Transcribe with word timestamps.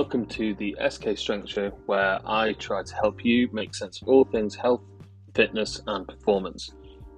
Welcome 0.00 0.24
to 0.28 0.54
the 0.54 0.74
SK 0.88 1.08
Strength 1.14 1.50
Show, 1.50 1.68
where 1.84 2.20
I 2.24 2.54
try 2.54 2.82
to 2.82 2.94
help 2.94 3.22
you 3.22 3.50
make 3.52 3.74
sense 3.74 4.00
of 4.00 4.08
all 4.08 4.24
things 4.24 4.54
health, 4.54 4.80
fitness, 5.34 5.82
and 5.86 6.08
performance. 6.08 6.70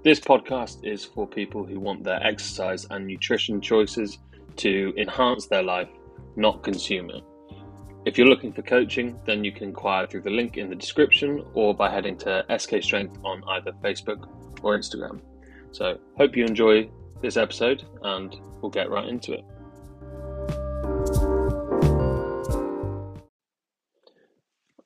This 0.03 0.19
podcast 0.19 0.85
is 0.85 1.05
for 1.05 1.25
people 1.25 1.65
who 1.65 1.79
want 1.79 2.03
their 2.03 2.21
exercise 2.27 2.85
and 2.91 3.07
nutrition 3.07 3.61
choices 3.61 4.19
to 4.57 4.93
enhance 4.99 5.47
their 5.47 5.63
life, 5.63 5.91
not 6.35 6.65
consume 6.65 7.11
it. 7.11 7.23
If 8.05 8.19
you're 8.19 8.27
looking 8.27 8.53
for 8.53 8.63
coaching, 8.63 9.17
then 9.27 9.45
you 9.45 9.53
can 9.53 9.69
inquire 9.69 10.09
through 10.09 10.23
the 10.23 10.31
link 10.31 10.57
in 10.57 10.69
the 10.69 10.75
description 10.75 11.45
or 11.55 11.73
by 11.77 11.89
heading 11.89 12.19
to 12.19 12.45
SK 12.59 12.83
Strength 12.83 13.17
on 13.23 13.45
either 13.51 13.71
Facebook 13.85 14.29
or 14.65 14.77
Instagram. 14.77 15.21
So, 15.71 15.99
hope 16.19 16.37
you 16.37 16.45
enjoy 16.45 16.91
this 17.23 17.37
episode 17.37 17.85
and 18.03 18.35
we'll 18.61 18.73
get 18.73 18.91
right 18.91 19.07
into 19.07 19.35
it. 19.35 19.45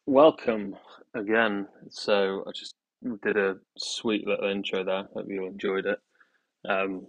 Welcome 0.09 0.77
again. 1.17 1.67
So, 1.91 2.45
I 2.47 2.53
just 2.55 2.77
did 3.25 3.37
a 3.37 3.57
sweet 3.77 4.25
little 4.25 4.49
intro 4.49 4.85
there. 4.85 5.09
Hope 5.13 5.27
you 5.29 5.45
enjoyed 5.45 5.85
it. 5.85 5.99
Um, 6.65 7.09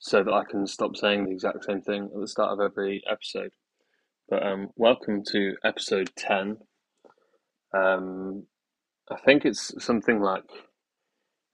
so 0.00 0.24
that 0.24 0.32
I 0.32 0.42
can 0.42 0.66
stop 0.66 0.96
saying 0.96 1.26
the 1.26 1.30
exact 1.30 1.64
same 1.64 1.80
thing 1.80 2.10
at 2.12 2.20
the 2.20 2.26
start 2.26 2.50
of 2.50 2.58
every 2.60 3.04
episode. 3.08 3.52
But 4.28 4.44
um, 4.44 4.70
welcome 4.74 5.22
to 5.30 5.54
episode 5.62 6.10
10. 6.16 6.56
Um, 7.72 8.48
I 9.08 9.16
think 9.24 9.44
it's 9.44 9.72
something 9.78 10.20
like 10.20 10.42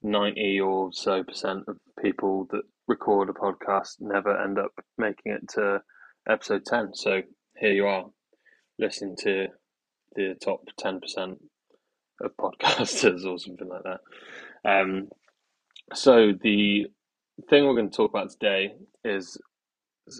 90 0.02 0.60
or 0.60 0.94
so 0.94 1.22
percent 1.22 1.64
of 1.68 1.76
people 2.02 2.48
that 2.52 2.62
record 2.88 3.28
a 3.28 3.34
podcast 3.34 3.96
never 4.00 4.34
end 4.42 4.58
up 4.58 4.72
making 4.96 5.32
it 5.32 5.46
to 5.50 5.82
episode 6.26 6.64
10. 6.64 6.94
So 6.94 7.20
here 7.58 7.72
you 7.72 7.84
are, 7.84 8.06
listening 8.78 9.16
to 9.24 9.48
the 10.14 10.34
top 10.42 10.60
10% 10.78 11.36
of 12.22 12.36
podcasters 12.36 13.24
or 13.26 13.38
something 13.38 13.68
like 13.68 13.82
that. 13.84 14.00
Um, 14.68 15.08
so 15.94 16.32
the 16.40 16.86
thing 17.48 17.66
we're 17.66 17.74
going 17.74 17.90
to 17.90 17.96
talk 17.96 18.10
about 18.10 18.30
today 18.30 18.74
is 19.04 19.38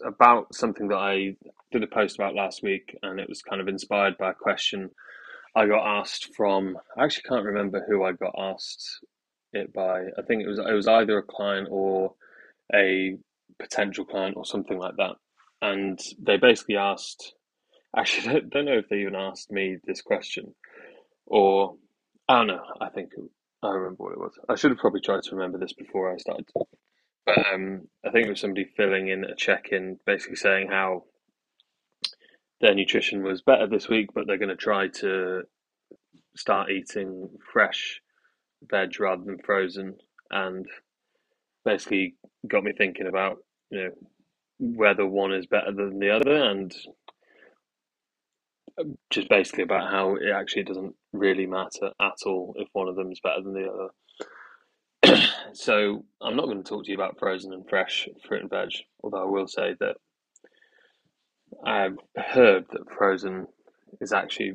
about 0.04 0.54
something 0.54 0.88
that 0.88 0.96
I 0.96 1.34
did 1.72 1.82
a 1.82 1.86
post 1.86 2.16
about 2.16 2.34
last 2.34 2.62
week, 2.62 2.96
and 3.02 3.20
it 3.20 3.28
was 3.28 3.42
kind 3.42 3.60
of 3.60 3.68
inspired 3.68 4.16
by 4.18 4.30
a 4.30 4.34
question 4.34 4.90
I 5.54 5.66
got 5.66 6.00
asked 6.00 6.34
from. 6.36 6.76
I 6.96 7.04
actually 7.04 7.24
can't 7.28 7.44
remember 7.44 7.84
who 7.88 8.04
I 8.04 8.12
got 8.12 8.34
asked 8.38 9.00
it 9.52 9.72
by. 9.72 10.02
I 10.18 10.22
think 10.26 10.42
it 10.42 10.48
was 10.48 10.58
it 10.58 10.72
was 10.72 10.88
either 10.88 11.18
a 11.18 11.22
client 11.22 11.68
or 11.70 12.14
a 12.74 13.16
potential 13.58 14.04
client 14.04 14.36
or 14.36 14.44
something 14.44 14.78
like 14.78 14.96
that, 14.96 15.16
and 15.62 15.98
they 16.20 16.36
basically 16.36 16.76
asked. 16.76 17.34
Actually, 17.96 18.36
I 18.36 18.40
don't 18.40 18.64
know 18.66 18.78
if 18.78 18.88
they 18.88 18.98
even 18.98 19.16
asked 19.16 19.50
me 19.50 19.78
this 19.84 20.02
question, 20.02 20.54
or 21.26 21.76
I 22.28 22.38
don't 22.38 22.46
know. 22.48 22.62
I 22.80 22.88
think 22.90 23.10
I 23.62 23.70
remember 23.70 24.04
what 24.04 24.12
it 24.12 24.18
was. 24.18 24.38
I 24.48 24.54
should 24.54 24.70
have 24.70 24.78
probably 24.78 25.00
tried 25.00 25.22
to 25.24 25.36
remember 25.36 25.58
this 25.58 25.72
before 25.72 26.12
I 26.12 26.16
started. 26.16 26.46
But 26.54 27.38
um, 27.52 27.88
I 28.06 28.10
think 28.10 28.26
it 28.26 28.30
was 28.30 28.40
somebody 28.40 28.66
filling 28.76 29.08
in 29.08 29.24
a 29.24 29.34
check 29.34 29.68
in, 29.72 29.98
basically 30.06 30.36
saying 30.36 30.68
how 30.70 31.04
their 32.60 32.74
nutrition 32.74 33.22
was 33.22 33.42
better 33.42 33.66
this 33.66 33.88
week, 33.88 34.10
but 34.14 34.26
they're 34.26 34.38
going 34.38 34.48
to 34.48 34.56
try 34.56 34.88
to 34.88 35.42
start 36.36 36.70
eating 36.70 37.28
fresh 37.52 38.00
veg 38.70 38.98
rather 39.00 39.24
than 39.24 39.38
frozen, 39.44 39.96
and 40.30 40.66
basically 41.64 42.14
got 42.46 42.64
me 42.64 42.72
thinking 42.76 43.06
about 43.06 43.38
you 43.70 43.84
know 43.84 43.90
whether 44.58 45.06
one 45.06 45.32
is 45.32 45.46
better 45.46 45.72
than 45.72 45.98
the 45.98 46.10
other, 46.10 46.34
and 46.34 46.74
just 49.10 49.28
basically 49.28 49.64
about 49.64 49.90
how 49.90 50.16
it 50.16 50.30
actually 50.34 50.64
doesn't 50.64 50.94
really 51.12 51.46
matter 51.46 51.90
at 52.00 52.16
all 52.26 52.54
if 52.56 52.68
one 52.72 52.88
of 52.88 52.96
them 52.96 53.12
is 53.12 53.20
better 53.20 53.42
than 53.42 53.54
the 53.54 53.90
other. 55.02 55.22
so 55.52 56.04
I'm 56.20 56.36
not 56.36 56.46
going 56.46 56.62
to 56.62 56.68
talk 56.68 56.84
to 56.84 56.90
you 56.90 56.96
about 56.96 57.18
frozen 57.18 57.52
and 57.52 57.68
fresh 57.68 58.08
fruit 58.26 58.42
and 58.42 58.50
veg, 58.50 58.70
although 59.02 59.22
I 59.22 59.30
will 59.30 59.48
say 59.48 59.74
that 59.80 59.96
I've 61.64 61.98
heard 62.16 62.66
that 62.70 62.90
frozen 62.96 63.46
is 64.00 64.12
actually 64.12 64.54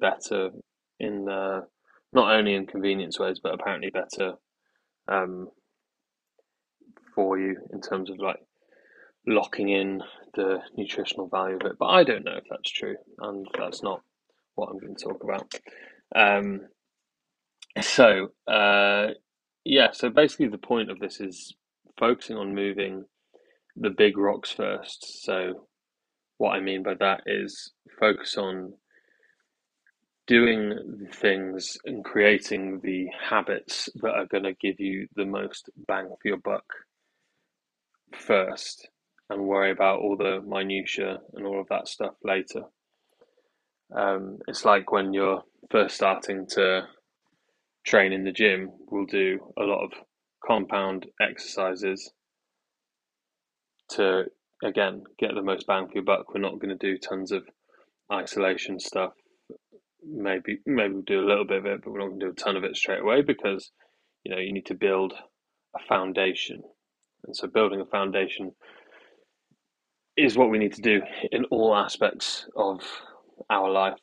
better 0.00 0.50
in 1.00 1.28
uh, 1.28 1.62
not 2.12 2.34
only 2.34 2.54
in 2.54 2.66
convenience 2.66 3.18
ways, 3.18 3.40
but 3.42 3.54
apparently 3.54 3.90
better 3.90 4.34
um, 5.08 5.48
for 7.14 7.38
you 7.38 7.56
in 7.72 7.80
terms 7.80 8.10
of 8.10 8.18
like 8.18 8.40
locking 9.26 9.68
in 9.70 10.02
the 10.34 10.60
nutritional 10.76 11.28
value 11.28 11.56
of 11.56 11.66
it. 11.66 11.78
But 11.78 11.86
I 11.86 12.04
don't 12.04 12.24
know 12.24 12.36
if 12.36 12.44
that's 12.48 12.70
true, 12.70 12.96
and 13.18 13.46
that's 13.56 13.82
not 13.82 14.02
what 14.54 14.70
I'm 14.70 14.78
going 14.78 14.94
to 14.94 15.04
talk 15.04 15.22
about. 15.22 15.54
Um, 16.14 16.62
so, 17.80 18.28
uh, 18.46 19.08
yeah, 19.64 19.90
so 19.92 20.10
basically 20.10 20.48
the 20.48 20.58
point 20.58 20.90
of 20.90 20.98
this 20.98 21.20
is 21.20 21.54
focusing 21.98 22.36
on 22.36 22.54
moving 22.54 23.04
the 23.76 23.90
big 23.90 24.16
rocks 24.16 24.50
first. 24.50 25.24
So, 25.24 25.66
what 26.38 26.52
I 26.52 26.60
mean 26.60 26.82
by 26.82 26.94
that 26.94 27.22
is 27.26 27.72
focus 27.98 28.36
on 28.36 28.74
doing 30.26 30.70
the 30.70 31.08
things 31.12 31.78
and 31.84 32.04
creating 32.04 32.80
the 32.82 33.06
habits 33.28 33.88
that 33.96 34.12
are 34.12 34.26
going 34.26 34.42
to 34.42 34.52
give 34.54 34.80
you 34.80 35.06
the 35.14 35.24
most 35.24 35.70
bang 35.86 36.08
for 36.08 36.28
your 36.28 36.36
buck 36.38 36.64
first 38.12 38.88
and 39.28 39.46
worry 39.46 39.70
about 39.70 40.00
all 40.00 40.16
the 40.16 40.40
minutiae 40.46 41.18
and 41.34 41.46
all 41.46 41.60
of 41.60 41.68
that 41.68 41.88
stuff 41.88 42.14
later. 42.22 42.62
Um, 43.94 44.38
it's 44.48 44.64
like 44.64 44.92
when 44.92 45.12
you're 45.12 45.42
first 45.70 45.94
starting 45.94 46.46
to 46.50 46.86
train 47.84 48.12
in 48.12 48.24
the 48.24 48.32
gym, 48.32 48.70
we'll 48.90 49.06
do 49.06 49.52
a 49.58 49.62
lot 49.62 49.84
of 49.84 49.92
compound 50.44 51.06
exercises 51.20 52.12
to 53.88 54.24
again 54.64 55.02
get 55.18 55.34
the 55.34 55.42
most 55.42 55.66
bang 55.66 55.86
for 55.86 55.94
your 55.94 56.04
buck. 56.04 56.32
We're 56.34 56.40
not 56.40 56.58
going 56.58 56.76
to 56.76 56.86
do 56.86 56.98
tons 56.98 57.32
of 57.32 57.44
isolation 58.12 58.78
stuff. 58.80 59.12
Maybe 60.04 60.58
maybe 60.66 60.94
we'll 60.94 61.02
do 61.02 61.20
a 61.20 61.28
little 61.28 61.44
bit 61.46 61.58
of 61.58 61.66
it, 61.66 61.80
but 61.82 61.90
we're 61.90 62.00
not 62.00 62.08
going 62.08 62.20
to 62.20 62.26
do 62.26 62.32
a 62.32 62.34
ton 62.34 62.56
of 62.56 62.64
it 62.64 62.76
straight 62.76 63.00
away 63.00 63.22
because 63.22 63.70
you 64.24 64.32
know 64.32 64.40
you 64.40 64.52
need 64.52 64.66
to 64.66 64.74
build 64.74 65.14
a 65.74 65.78
foundation, 65.88 66.62
and 67.24 67.36
so 67.36 67.48
building 67.48 67.80
a 67.80 67.86
foundation 67.86 68.52
is 70.16 70.36
what 70.36 70.50
we 70.50 70.58
need 70.58 70.74
to 70.74 70.82
do 70.82 71.02
in 71.32 71.44
all 71.46 71.74
aspects 71.76 72.46
of 72.56 72.80
our 73.50 73.70
life. 73.70 73.98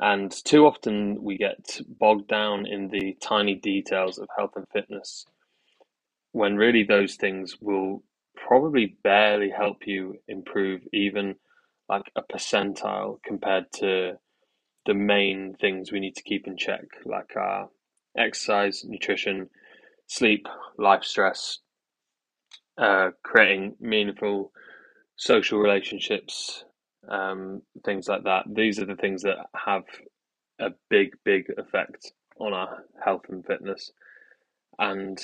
And 0.00 0.30
too 0.44 0.66
often 0.66 1.22
we 1.22 1.38
get 1.38 1.80
bogged 2.00 2.28
down 2.28 2.66
in 2.66 2.88
the 2.88 3.16
tiny 3.22 3.54
details 3.54 4.18
of 4.18 4.28
health 4.36 4.52
and 4.56 4.66
fitness 4.72 5.26
when 6.32 6.56
really 6.56 6.82
those 6.82 7.14
things 7.14 7.56
will 7.60 8.02
probably 8.36 8.96
barely 9.04 9.50
help 9.50 9.86
you 9.86 10.16
improve 10.28 10.82
even 10.92 11.36
like 11.88 12.10
a 12.16 12.22
percentile 12.22 13.18
compared 13.24 13.70
to 13.72 14.14
the 14.86 14.94
main 14.94 15.54
things 15.60 15.92
we 15.92 16.00
need 16.00 16.16
to 16.16 16.22
keep 16.22 16.46
in 16.46 16.56
check, 16.56 16.84
like 17.04 17.36
our 17.36 17.68
exercise, 18.18 18.84
nutrition, 18.84 19.48
sleep, 20.08 20.46
life 20.76 21.04
stress, 21.04 21.60
uh, 22.78 23.10
creating 23.22 23.76
meaningful 23.80 24.52
social 25.16 25.58
relationships, 25.58 26.64
um, 27.08 27.62
things 27.84 28.08
like 28.08 28.24
that. 28.24 28.44
These 28.52 28.78
are 28.78 28.86
the 28.86 28.96
things 28.96 29.22
that 29.22 29.36
have 29.54 29.84
a 30.60 30.70
big, 30.90 31.10
big 31.24 31.46
effect 31.58 32.12
on 32.38 32.52
our 32.52 32.84
health 33.04 33.22
and 33.28 33.44
fitness. 33.44 33.92
And, 34.78 35.18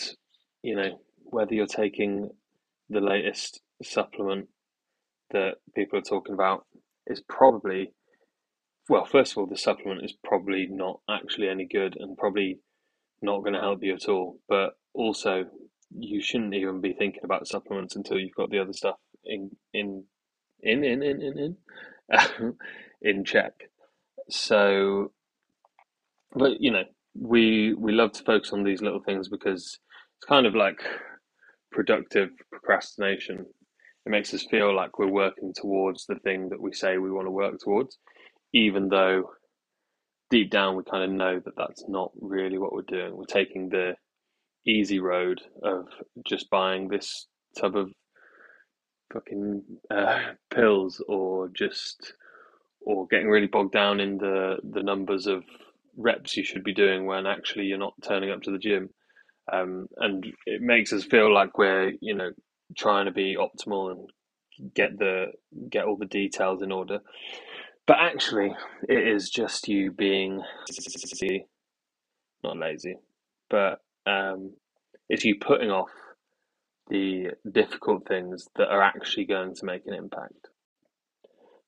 you 0.62 0.76
know, 0.76 1.00
whether 1.24 1.54
you're 1.54 1.66
taking 1.66 2.30
the 2.88 3.00
latest 3.00 3.60
supplement 3.82 4.48
that 5.30 5.54
people 5.74 5.98
are 5.98 6.02
talking 6.02 6.34
about 6.34 6.66
is 7.06 7.22
probably, 7.28 7.92
well, 8.88 9.04
first 9.04 9.32
of 9.32 9.38
all, 9.38 9.46
the 9.46 9.56
supplement 9.56 10.04
is 10.04 10.14
probably 10.24 10.66
not 10.70 11.00
actually 11.08 11.48
any 11.48 11.66
good 11.66 11.96
and 11.98 12.16
probably 12.16 12.58
not 13.22 13.40
going 13.40 13.54
to 13.54 13.60
help 13.60 13.82
you 13.82 13.94
at 13.94 14.08
all. 14.08 14.38
But 14.48 14.70
also, 14.94 15.44
you 15.96 16.20
shouldn't 16.22 16.54
even 16.54 16.80
be 16.80 16.92
thinking 16.92 17.22
about 17.24 17.48
supplements 17.48 17.96
until 17.96 18.18
you've 18.18 18.34
got 18.36 18.50
the 18.50 18.60
other 18.60 18.72
stuff 18.72 18.96
in 19.24 19.50
in 19.74 20.04
in 20.62 20.84
in 20.84 21.02
in 21.02 21.22
in 21.22 21.56
in, 22.10 22.56
in 23.02 23.24
check. 23.24 23.52
So, 24.30 25.12
but 26.34 26.60
you 26.60 26.72
know, 26.72 26.84
we 27.18 27.74
we 27.74 27.92
love 27.92 28.12
to 28.12 28.24
focus 28.24 28.52
on 28.52 28.64
these 28.64 28.82
little 28.82 29.02
things 29.02 29.28
because 29.28 29.78
it's 30.18 30.26
kind 30.28 30.46
of 30.46 30.54
like 30.54 30.80
productive 31.72 32.30
procrastination. 32.50 33.46
It 34.06 34.10
makes 34.10 34.34
us 34.34 34.46
feel 34.50 34.74
like 34.74 34.98
we're 34.98 35.08
working 35.08 35.54
towards 35.56 36.06
the 36.06 36.16
thing 36.16 36.50
that 36.50 36.60
we 36.60 36.72
say 36.72 36.98
we 36.98 37.12
want 37.12 37.26
to 37.26 37.32
work 37.32 37.56
towards, 37.62 37.98
even 38.54 38.88
though 38.88 39.30
deep 40.30 40.50
down 40.50 40.76
we 40.76 40.84
kind 40.84 41.04
of 41.04 41.10
know 41.10 41.40
that 41.44 41.54
that's 41.56 41.84
not 41.88 42.12
really 42.20 42.58
what 42.58 42.72
we're 42.72 42.82
doing. 42.82 43.16
We're 43.16 43.26
taking 43.26 43.68
the 43.70 43.94
easy 44.66 45.00
road 45.00 45.40
of 45.64 45.86
just 46.28 46.50
buying 46.50 46.88
this 46.88 47.26
tub 47.58 47.76
of 47.76 47.90
fucking 49.12 49.62
uh, 49.90 50.18
pills 50.54 51.02
or 51.08 51.48
just 51.48 52.14
or 52.82 53.06
getting 53.08 53.28
really 53.28 53.46
bogged 53.46 53.72
down 53.72 54.00
in 54.00 54.18
the 54.18 54.56
the 54.62 54.82
numbers 54.82 55.26
of 55.26 55.44
reps 55.96 56.36
you 56.36 56.44
should 56.44 56.64
be 56.64 56.72
doing 56.74 57.06
when 57.06 57.26
actually 57.26 57.64
you're 57.64 57.78
not 57.78 57.94
turning 58.02 58.30
up 58.30 58.42
to 58.42 58.50
the 58.50 58.58
gym. 58.58 58.90
Um, 59.52 59.88
and 59.96 60.24
it 60.46 60.62
makes 60.62 60.92
us 60.92 61.04
feel 61.04 61.32
like 61.32 61.58
we're, 61.58 61.92
you 62.00 62.14
know, 62.14 62.30
trying 62.76 63.06
to 63.06 63.12
be 63.12 63.36
optimal 63.36 63.90
and 63.90 64.08
get 64.74 64.98
the 64.98 65.26
get 65.68 65.84
all 65.84 65.96
the 65.96 66.06
details 66.06 66.62
in 66.62 66.72
order. 66.72 67.00
But 67.86 67.98
actually, 68.00 68.54
it 68.88 69.08
is 69.08 69.30
just 69.30 69.68
you 69.68 69.90
being 69.90 70.42
not 72.44 72.56
lazy, 72.56 72.96
but 73.48 73.80
um, 74.06 74.52
it's 75.08 75.24
you 75.24 75.36
putting 75.40 75.70
off 75.70 75.90
the 76.90 77.28
difficult 77.50 78.06
things 78.06 78.48
that 78.56 78.68
are 78.68 78.82
actually 78.82 79.24
going 79.24 79.54
to 79.54 79.64
make 79.64 79.86
an 79.86 79.94
impact. 79.94 80.48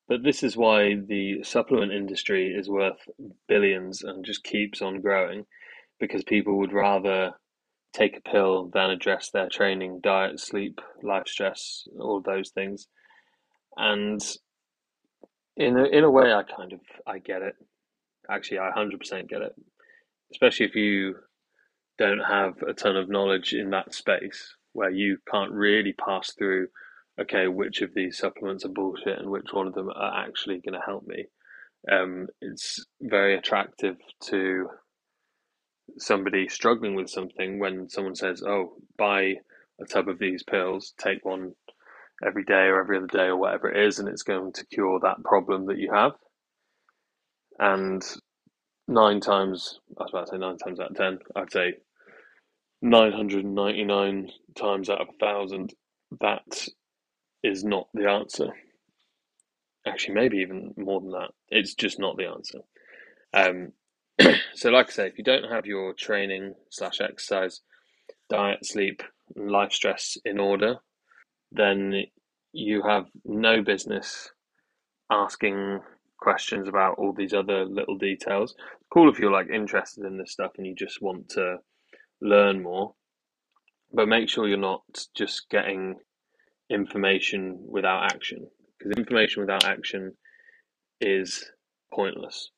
But 0.09 0.25
this 0.25 0.43
is 0.43 0.57
why 0.57 0.97
the 0.97 1.43
supplement 1.45 1.93
industry 1.93 2.49
is 2.49 2.69
worth 2.69 3.09
billions 3.49 4.03
and 4.03 4.25
just 4.25 4.45
keeps 4.45 4.83
on 4.83 5.01
growing 5.01 5.47
because 6.01 6.25
people 6.25 6.59
would 6.59 6.73
rather 6.73 7.33
take 7.95 8.17
a 8.17 8.29
pill 8.29 8.69
than 8.73 8.91
address 8.91 9.31
their 9.31 9.49
training, 9.49 10.01
diet, 10.03 10.41
sleep, 10.41 10.81
life 11.03 11.29
stress, 11.29 11.85
all 11.99 12.21
those 12.21 12.51
things. 12.51 12.89
And 13.77 14.21
in 15.57 15.79
a, 15.79 15.85
in 15.85 16.05
a 16.05 16.11
way, 16.11 16.33
I 16.33 16.43
kind 16.43 16.73
of 16.73 16.81
I 17.07 17.19
get 17.19 17.43
it. 17.43 17.55
Actually, 18.29 18.59
I 18.59 18.71
hundred 18.73 19.01
percent 19.01 19.29
get 19.29 19.43
it, 19.43 19.55
especially 20.33 20.67
if 20.67 20.75
you 20.75 21.17
don't 21.99 22.21
have 22.21 22.55
a 22.63 22.73
ton 22.73 22.97
of 22.97 23.09
knowledge 23.09 23.53
in 23.53 23.71
that 23.71 23.95
space 23.95 24.57
where 24.73 24.91
you 24.91 25.19
can't 25.31 25.53
really 25.53 25.93
pass 25.93 26.33
through. 26.33 26.69
Okay, 27.21 27.47
which 27.47 27.83
of 27.83 27.93
these 27.95 28.19
supplements 28.19 28.65
are 28.65 28.71
bullshit 28.71 29.19
and 29.19 29.31
which 29.31 29.53
one 29.53 29.67
of 29.67 29.75
them 29.75 29.91
are 29.95 30.25
actually 30.25 30.61
going 30.61 30.79
to 30.79 30.85
help 30.85 31.07
me? 31.07 31.27
Um, 31.91 32.29
it's 32.41 32.85
very 33.01 33.37
attractive 33.37 33.97
to 34.25 34.69
somebody 35.99 36.49
struggling 36.49 36.95
with 36.95 37.11
something 37.11 37.59
when 37.59 37.89
someone 37.89 38.15
says, 38.15 38.43
"Oh, 38.43 38.77
buy 38.97 39.37
a 39.81 39.85
tub 39.87 40.09
of 40.09 40.19
these 40.19 40.43
pills, 40.43 40.95
take 40.99 41.25
one 41.25 41.55
every 42.25 42.45
day 42.45 42.67
or 42.69 42.81
every 42.81 42.97
other 42.97 43.07
day 43.09 43.27
or 43.27 43.37
whatever 43.37 43.71
it 43.71 43.85
is, 43.85 43.99
and 43.99 44.09
it's 44.09 44.23
going 44.23 44.53
to 44.55 44.67
cure 44.67 45.01
that 45.01 45.25
problem 45.25 45.67
that 45.67 45.79
you 45.79 45.93
have." 45.93 46.13
And 47.59 48.03
nine 48.89 49.21
times, 49.21 49.81
I 49.99 50.05
was 50.05 50.11
about 50.13 50.27
to 50.27 50.31
say 50.33 50.39
nine 50.39 50.57
times 50.59 50.81
out 50.81 50.93
of 50.93 50.97
ten, 50.97 51.19
I'd 51.37 51.53
say 51.53 51.75
999 52.83 54.31
times 54.57 54.91
out 54.91 55.01
of 55.01 55.09
a 55.09 55.19
thousand, 55.25 55.73
that 56.21 56.69
is 57.43 57.65
not 57.65 57.89
the 57.95 58.09
answer. 58.09 58.49
Actually, 59.87 60.15
maybe 60.15 60.39
even 60.39 60.75
more 60.77 61.01
than 61.01 61.11
that. 61.11 61.31
It's 61.49 61.75
just 61.75 61.99
not 61.99 62.17
the 62.17 62.27
answer. 62.27 62.59
Um, 63.33 63.73
so, 64.55 64.71
like 64.71 64.89
I 64.89 64.93
say, 64.93 65.07
if 65.07 65.19
you 65.19 65.25
don't 65.25 65.51
have 65.51 65.67
your 65.67 65.95
training 65.95 66.55
slash 66.71 67.01
exercise, 67.01 67.61
diet, 68.29 68.65
sleep, 68.65 69.03
life 69.37 69.73
stress 69.73 70.17
in 70.25 70.39
order, 70.39 70.77
then 71.53 72.05
you 72.53 72.83
have 72.83 73.07
no 73.25 73.63
business 73.63 74.31
asking 75.11 75.81
questions 76.19 76.69
about 76.69 76.97
all 76.99 77.13
these 77.13 77.35
other 77.35 77.65
little 77.65 77.99
details. 77.99 78.55
Cool 78.93 79.11
if 79.11 79.19
you're 79.19 79.33
like 79.33 79.49
interested 79.49 80.05
in 80.05 80.19
this 80.19 80.33
stuff 80.33 80.53
and 80.59 80.67
you 80.67 80.75
just 80.75 81.03
want 81.03 81.29
to 81.31 81.57
learn 82.23 82.63
more, 82.63 82.95
but 83.93 84.09
make 84.09 84.29
sure 84.29 84.49
you're 84.49 84.57
not 84.57 84.83
just 85.15 85.51
getting 85.51 85.97
information 86.71 87.59
without 87.69 88.11
action 88.13 88.47
because 88.79 88.97
information 88.97 89.43
without 89.43 89.65
action 89.65 90.15
is 91.01 91.45
pointless. 91.93 92.51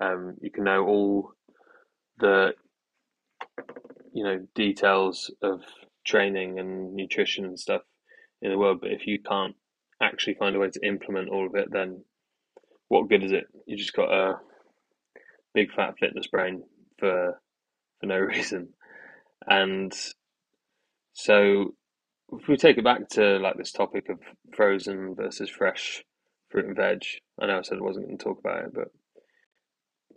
Um, 0.00 0.36
you 0.40 0.50
can 0.50 0.64
know 0.64 0.84
all 0.86 1.32
the 2.18 2.54
you 4.12 4.24
know 4.24 4.46
details 4.54 5.30
of 5.42 5.60
training 6.06 6.58
and 6.58 6.94
nutrition 6.94 7.44
and 7.44 7.58
stuff 7.58 7.82
in 8.40 8.50
the 8.50 8.58
world, 8.58 8.80
but 8.80 8.90
if 8.90 9.06
you 9.06 9.20
can't 9.20 9.54
actually 10.02 10.34
find 10.34 10.56
a 10.56 10.58
way 10.58 10.70
to 10.70 10.86
implement 10.86 11.28
all 11.28 11.46
of 11.46 11.54
it, 11.54 11.68
then 11.70 12.02
what 12.88 13.08
good 13.08 13.22
is 13.22 13.32
it? 13.32 13.44
You 13.66 13.76
just 13.76 13.94
got 13.94 14.12
a 14.12 14.38
big 15.54 15.72
fat 15.72 15.94
fitness 16.00 16.26
brain 16.26 16.62
for 16.98 17.40
for 18.00 18.06
no 18.06 18.18
reason. 18.18 18.68
And 19.48 19.92
so 21.14 21.74
if 22.32 22.48
we 22.48 22.56
take 22.56 22.78
it 22.78 22.84
back 22.84 23.08
to 23.10 23.38
like 23.38 23.56
this 23.58 23.72
topic 23.72 24.08
of 24.10 24.20
frozen 24.54 25.14
versus 25.16 25.50
fresh 25.50 26.04
fruit 26.50 26.66
and 26.66 26.76
veg, 26.76 27.02
I 27.40 27.46
know 27.46 27.58
I 27.58 27.62
said 27.62 27.78
I 27.78 27.82
wasn't 27.82 28.06
going 28.06 28.18
to 28.18 28.24
talk 28.24 28.40
about 28.40 28.64
it, 28.66 28.74
but 28.74 28.88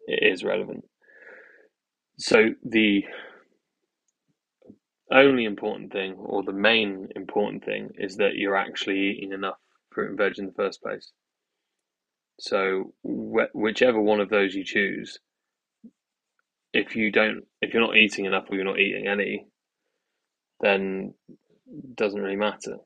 it 0.07 0.33
is 0.33 0.44
relevant. 0.44 0.86
So 2.19 2.51
the 2.63 3.06
only 5.12 5.45
important 5.45 5.92
thing, 5.94 6.16
or 6.16 6.44
the 6.44 6.54
main 6.54 7.10
important 7.16 7.66
thing, 7.66 7.89
is 7.98 8.18
that 8.18 8.36
you're 8.36 8.57
actually 8.57 9.00
eating 9.18 9.33
enough 9.33 9.57
fruit 9.92 10.10
and 10.10 10.18
veg 10.18 10.39
in 10.39 10.48
the 10.48 10.54
first 10.54 10.81
place. 10.81 11.12
So 12.39 12.94
wh- 13.04 13.54
whichever 13.56 14.01
one 14.01 14.21
of 14.21 14.30
those 14.30 14.56
you 14.56 14.63
choose, 14.66 15.19
if 16.75 16.95
you 16.95 17.10
don't, 17.10 17.45
if 17.62 17.74
you're 17.74 17.86
not 17.86 17.95
eating 17.95 18.25
enough 18.25 18.45
or 18.50 18.56
you're 18.56 18.66
not 18.66 18.80
eating 18.80 19.07
any, 19.07 19.48
then 20.60 21.13
it 21.68 21.95
doesn't 21.95 22.22
really 22.22 22.36
matter. 22.36 22.77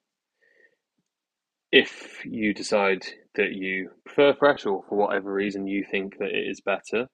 If 1.72 2.24
you 2.24 2.54
decide 2.54 3.04
that 3.36 3.52
you 3.52 3.90
prefer 4.06 4.36
fresh 4.36 4.66
or 4.66 4.84
for 4.88 4.96
whatever 4.96 5.34
reason 5.34 5.68
you 5.68 5.84
think 5.90 6.20
that 6.20 6.30
it 6.30 6.48
is 6.48 6.62
better 6.62 7.08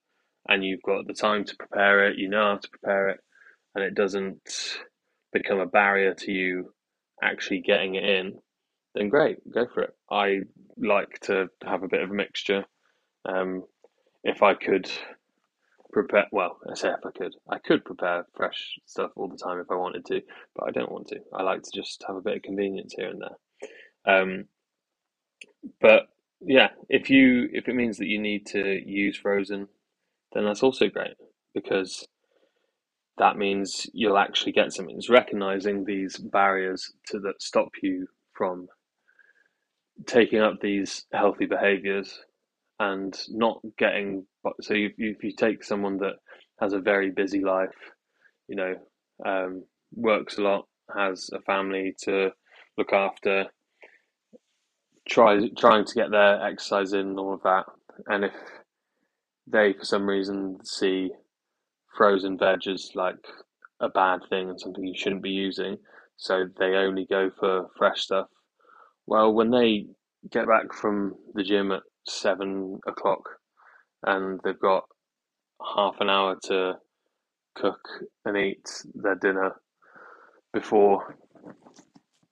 and 0.49 0.63
you've 0.63 0.83
got 0.83 1.07
the 1.07 1.13
time 1.13 1.45
to 1.45 1.55
prepare 1.55 2.09
it, 2.09 2.17
you 2.17 2.29
know 2.29 2.43
how 2.43 2.57
to 2.57 2.69
prepare 2.69 3.09
it, 3.09 3.19
and 3.73 3.83
it 3.83 3.95
doesn't 3.95 4.77
become 5.31 5.59
a 5.59 5.65
barrier 5.65 6.13
to 6.13 6.31
you 6.31 6.73
actually 7.23 7.61
getting 7.61 7.95
it 7.95 8.03
in, 8.03 8.33
then 8.95 9.09
great, 9.09 9.37
go 9.53 9.65
for 9.73 9.83
it. 9.83 9.93
I 10.11 10.41
like 10.77 11.19
to 11.23 11.47
have 11.65 11.83
a 11.83 11.87
bit 11.87 12.01
of 12.01 12.11
a 12.11 12.13
mixture. 12.13 12.65
Um, 13.27 13.63
if 14.23 14.43
I 14.43 14.53
could 14.53 14.89
prepare, 15.95 16.25
well, 16.33 16.57
I 16.69 16.75
say 16.75 16.89
if 16.89 17.05
I 17.05 17.11
could, 17.17 17.33
I 17.49 17.57
could 17.57 17.85
prepare 17.85 18.27
fresh 18.35 18.77
stuff 18.85 19.11
all 19.15 19.29
the 19.29 19.37
time 19.37 19.59
if 19.59 19.71
I 19.71 19.75
wanted 19.75 20.05
to, 20.07 20.21
but 20.53 20.67
I 20.67 20.71
don't 20.71 20.91
want 20.91 21.07
to. 21.07 21.19
I 21.33 21.41
like 21.41 21.61
to 21.63 21.71
just 21.73 22.03
have 22.05 22.17
a 22.17 22.21
bit 22.21 22.35
of 22.35 22.43
convenience 22.43 22.93
here 22.97 23.09
and 23.09 23.21
there. 23.21 24.13
Um, 24.19 24.45
but 25.79 26.09
yeah, 26.41 26.69
if 26.89 27.09
you 27.09 27.47
if 27.53 27.69
it 27.69 27.75
means 27.75 27.97
that 27.97 28.07
you 28.07 28.19
need 28.19 28.45
to 28.47 28.81
use 28.85 29.17
frozen, 29.17 29.69
then 30.33 30.43
that's 30.43 30.63
also 30.63 30.89
great 30.89 31.15
because 31.53 32.05
that 33.17 33.37
means 33.37 33.87
you'll 33.93 34.17
actually 34.17 34.51
get 34.51 34.73
something. 34.73 34.97
It's 34.97 35.09
recognizing 35.09 35.85
these 35.85 36.17
barriers 36.17 36.91
to 37.07 37.19
that 37.21 37.41
stop 37.41 37.69
you 37.81 38.07
from 38.33 38.67
taking 40.05 40.41
up 40.41 40.59
these 40.61 41.05
healthy 41.13 41.45
behaviors 41.45 42.19
and 42.79 43.17
not 43.29 43.61
getting 43.77 44.25
so 44.61 44.73
if 44.73 44.93
you, 44.97 45.11
if 45.17 45.23
you 45.23 45.31
take 45.31 45.63
someone 45.63 45.97
that 45.97 46.15
has 46.59 46.73
a 46.73 46.79
very 46.79 47.11
busy 47.11 47.43
life 47.43 47.69
you 48.47 48.55
know 48.55 48.75
um, 49.25 49.63
works 49.93 50.37
a 50.37 50.41
lot 50.41 50.67
has 50.95 51.29
a 51.33 51.41
family 51.41 51.95
to 52.03 52.29
look 52.77 52.93
after 52.93 53.45
try 55.07 55.39
trying 55.57 55.85
to 55.85 55.93
get 55.95 56.11
their 56.11 56.43
exercise 56.45 56.93
in 56.93 57.01
and 57.01 57.19
all 57.19 57.33
of 57.33 57.43
that 57.43 57.65
and 58.07 58.25
if 58.25 58.33
they 59.47 59.73
for 59.73 59.85
some 59.85 60.07
reason 60.07 60.57
see 60.63 61.11
frozen 61.95 62.37
veg 62.37 62.67
as 62.67 62.91
like 62.95 63.15
a 63.79 63.89
bad 63.89 64.19
thing 64.29 64.49
and 64.49 64.59
something 64.59 64.85
you 64.85 64.97
shouldn't 64.97 65.23
be 65.23 65.29
using 65.31 65.77
so 66.17 66.45
they 66.59 66.75
only 66.75 67.05
go 67.09 67.29
for 67.39 67.67
fresh 67.77 68.01
stuff 68.01 68.27
well 69.05 69.33
when 69.33 69.51
they 69.51 69.85
get 70.31 70.47
back 70.47 70.73
from 70.73 71.13
the 71.35 71.43
gym 71.43 71.71
at 71.71 71.81
seven 72.07 72.79
o'clock 72.87 73.21
and 74.05 74.39
they've 74.43 74.59
got 74.59 74.85
half 75.75 75.95
an 75.99 76.09
hour 76.09 76.37
to 76.43 76.75
cook 77.55 77.81
and 78.25 78.37
eat 78.37 78.83
their 78.93 79.15
dinner 79.15 79.55
before 80.53 81.17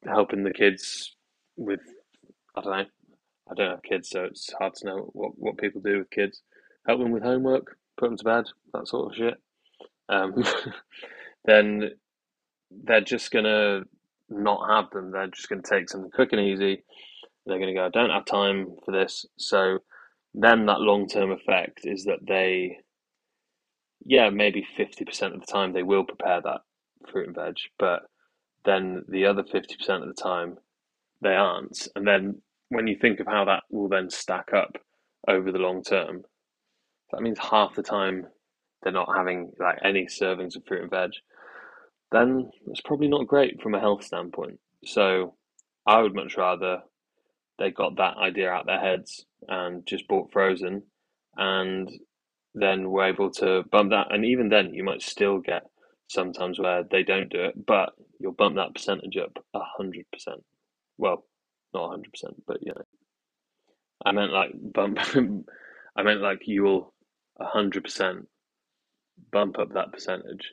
helping 0.06 0.44
the 0.44 0.54
kids 0.54 1.16
with 1.58 1.80
I 2.56 2.62
don't 2.62 2.78
know. 2.78 2.86
I 3.50 3.54
don't 3.56 3.72
have 3.72 3.84
kids, 3.84 4.10
so 4.10 4.24
it's 4.24 4.54
hard 4.58 4.74
to 4.76 4.86
know 4.86 5.10
what, 5.14 5.32
what 5.38 5.58
people 5.58 5.82
do 5.82 6.00
with 6.00 6.10
kids. 6.12 6.42
Help 6.88 7.00
them 7.00 7.12
with 7.12 7.24
homework, 7.24 7.78
put 7.98 8.10
them 8.10 8.18
to 8.18 8.24
bed, 8.24 8.46
that 8.74 8.88
sort 8.88 9.12
of 9.12 9.18
shit. 9.18 9.34
Um, 10.08 10.44
then 11.46 11.92
they're 12.72 13.02
just 13.02 13.32
gonna 13.32 13.82
not 14.30 14.70
have 14.70 14.92
them. 14.92 15.12
They're 15.12 15.28
just 15.28 15.50
gonna 15.50 15.62
take 15.62 15.90
something 15.90 16.12
quick 16.12 16.32
and 16.32 16.42
easy. 16.42 16.84
They're 17.46 17.60
gonna 17.60 17.74
go, 17.74 17.86
I 17.86 17.90
don't 17.90 18.12
have 18.12 18.26
time 18.26 18.76
for 18.86 18.92
this. 18.92 19.26
So 19.38 19.80
then 20.34 20.66
that 20.66 20.82
long 20.82 21.08
term 21.08 21.32
effect 21.32 21.82
is 21.84 22.06
that 22.06 22.26
they, 22.28 22.78
yeah, 24.06 24.30
maybe 24.30 24.66
50% 24.78 25.34
of 25.34 25.40
the 25.40 25.46
time 25.46 25.74
they 25.74 25.84
will 25.84 26.04
prepare 26.04 26.42
that 26.42 26.62
fruit 27.12 27.28
and 27.28 27.36
veg, 27.36 27.56
but 27.78 28.04
then 28.66 29.04
the 29.08 29.26
other 29.26 29.44
50% 29.44 29.90
of 29.90 30.08
the 30.08 30.22
time 30.22 30.58
they 31.22 31.36
aren't. 31.36 31.88
And 31.96 32.08
then 32.08 32.42
when 32.70 32.88
you 32.88 32.98
think 33.00 33.20
of 33.20 33.28
how 33.28 33.46
that 33.46 33.64
will 33.70 33.90
then 33.90 34.10
stack 34.10 34.54
up 34.54 34.78
over 35.28 35.52
the 35.52 35.60
long 35.60 35.84
term, 35.84 36.24
that 37.12 37.22
means 37.22 37.38
half 37.40 37.76
the 37.76 37.84
time 37.84 38.26
they're 38.82 38.92
not 38.92 39.16
having 39.16 39.52
like 39.60 39.80
any 39.84 40.06
servings 40.06 40.56
of 40.56 40.66
fruit 40.68 40.82
and 40.82 40.92
veg, 40.92 41.12
then 42.12 42.50
it's 42.68 42.82
probably 42.82 43.08
not 43.08 43.28
great 43.28 43.62
from 43.62 43.76
a 43.76 43.80
health 43.80 44.04
standpoint. 44.04 44.60
So 44.86 45.36
I 45.86 46.02
would 46.02 46.16
much 46.16 46.38
rather 46.38 46.80
they 47.60 47.72
got 47.72 47.98
that 47.98 48.18
idea 48.18 48.50
out 48.50 48.62
of 48.62 48.68
their 48.68 48.80
heads 48.80 49.26
and 49.48 49.86
just 49.86 50.08
bought 50.08 50.32
frozen 50.32 50.84
and 51.38 51.90
then 52.56 52.90
were 52.92 53.06
able 53.06 53.32
to 53.32 53.64
bump 53.72 53.92
that 53.92 54.08
and 54.12 54.26
even 54.26 54.50
then 54.50 54.74
you 54.74 54.84
might 54.84 55.02
still 55.02 55.40
get 55.40 55.64
sometimes 56.08 56.60
where 56.60 56.84
they 56.90 57.04
don't 57.04 57.30
do 57.30 57.42
it, 57.42 57.66
but 57.66 57.94
you'll 58.20 58.34
bump 58.34 58.56
that 58.56 58.74
percentage 58.74 59.18
up 59.18 59.38
a 59.54 59.60
hundred 59.78 60.06
percent. 60.12 60.44
Well, 60.98 61.26
not 61.74 61.90
hundred 61.90 62.12
percent, 62.14 62.36
but 62.48 62.58
you 62.62 62.74
know. 62.76 62.84
I 64.06 64.12
meant 64.12 64.32
like 64.32 64.52
bump 64.54 65.00
I 65.96 66.04
meant 66.04 66.22
like 66.22 66.48
you 66.48 66.64
will 66.64 66.94
a 67.40 67.46
hundred 67.46 67.84
percent 67.84 68.28
bump 69.32 69.60
up 69.60 69.74
that 69.74 69.92
percentage. 69.92 70.52